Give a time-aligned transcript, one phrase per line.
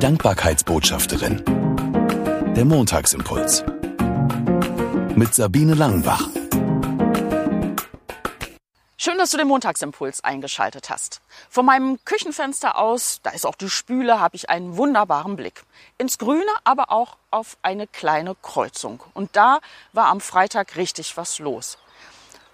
[0.00, 1.44] Dankbarkeitsbotschafterin.
[2.56, 3.62] Der Montagsimpuls.
[5.14, 6.26] Mit Sabine Langenbach.
[8.96, 11.20] Schön, dass du den Montagsimpuls eingeschaltet hast.
[11.50, 15.64] Von meinem Küchenfenster aus, da ist auch die Spüle, habe ich einen wunderbaren Blick.
[15.98, 19.02] Ins Grüne, aber auch auf eine kleine Kreuzung.
[19.12, 19.60] Und da
[19.92, 21.76] war am Freitag richtig was los.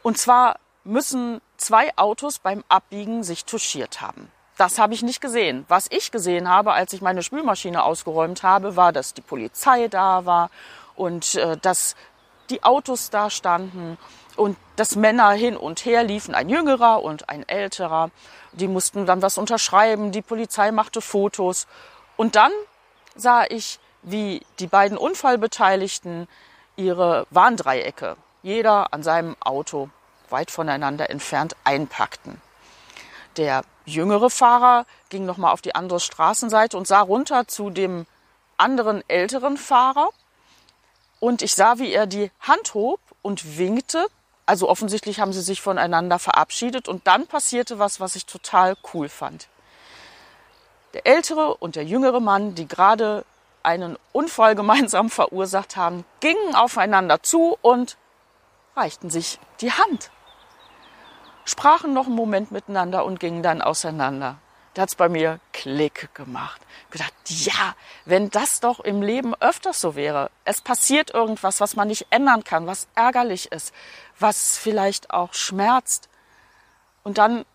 [0.03, 4.33] Und zwar müssen zwei Autos beim Abbiegen sich touchiert haben.
[4.57, 5.67] Das habe ich nicht gesehen.
[5.69, 10.25] Was ich gesehen habe, als ich meine Spülmaschine ausgeräumt habe, war, dass die Polizei da
[10.25, 10.51] war
[10.95, 11.95] und äh, dass
[12.49, 13.99] die Autos da standen
[14.37, 18.11] und dass Männer hin und her liefen, ein jüngerer und ein älterer.
[18.53, 21.67] Die mussten dann was unterschreiben, die Polizei machte Fotos.
[22.17, 22.53] Und dann
[23.15, 26.29] sah ich, wie die beiden Unfallbeteiligten
[26.77, 29.91] ihre Warndreiecke, jeder an seinem Auto
[30.31, 32.41] weit voneinander entfernt, einpackten.
[33.37, 38.07] Der jüngere Fahrer ging nochmal auf die andere Straßenseite und sah runter zu dem
[38.57, 40.09] anderen älteren Fahrer.
[41.21, 44.07] Und ich sah, wie er die Hand hob und winkte
[44.47, 49.09] also offensichtlich haben sie sich voneinander verabschiedet und dann passierte was, was ich total cool
[49.09, 49.49] fand.
[50.95, 53.25] Der ältere und der jüngere Mann, die gerade
[53.65, 57.97] einen Unfall gemeinsam verursacht haben, gingen aufeinander zu und
[58.77, 60.11] reichten sich die Hand.
[61.47, 64.39] Sprachen noch einen Moment miteinander und gingen dann auseinander.
[64.75, 66.61] Da hat's bei mir Klick gemacht.
[66.91, 70.31] Gedacht, ja, wenn das doch im Leben öfters so wäre.
[70.45, 73.73] Es passiert irgendwas, was man nicht ändern kann, was ärgerlich ist,
[74.19, 76.09] was vielleicht auch schmerzt.
[77.05, 77.47] Und dann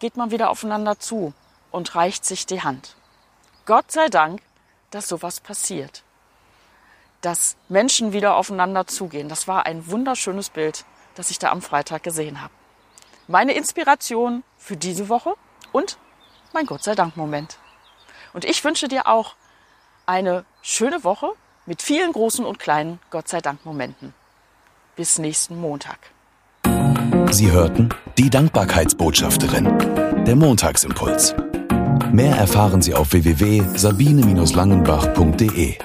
[0.00, 1.32] geht man wieder aufeinander zu
[1.70, 2.96] und reicht sich die Hand.
[3.66, 4.42] Gott sei Dank,
[4.90, 6.02] dass sowas passiert.
[7.20, 9.28] Dass Menschen wieder aufeinander zugehen.
[9.28, 10.84] Das war ein wunderschönes Bild,
[11.14, 12.52] das ich da am Freitag gesehen habe.
[13.28, 15.34] Meine Inspiration für diese Woche
[15.72, 15.96] und
[16.52, 17.56] mein Gott sei Dank Moment.
[18.32, 19.36] Und ich wünsche dir auch
[20.06, 21.30] eine schöne Woche
[21.66, 24.12] mit vielen großen und kleinen Gott sei Dank Momenten.
[24.96, 25.98] Bis nächsten Montag.
[27.30, 27.88] Sie hörten
[28.18, 31.34] die Dankbarkeitsbotschafterin, der Montagsimpuls.
[32.12, 35.78] Mehr erfahren Sie auf www.sabine-langenbach.de.